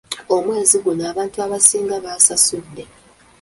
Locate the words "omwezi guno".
0.35-1.03